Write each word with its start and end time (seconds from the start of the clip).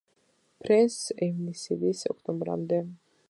ფრენს 0.63 0.95
ივნისიდან 1.27 1.95
ოქტომბრამდე. 2.15 2.81